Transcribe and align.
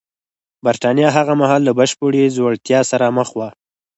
برېټانیا 0.65 1.09
هغه 1.17 1.33
مهال 1.41 1.61
له 1.65 1.73
بشپړې 1.79 2.33
ځوړتیا 2.35 2.79
سره 2.91 3.05
مخ 3.17 3.29
وه 3.37 3.49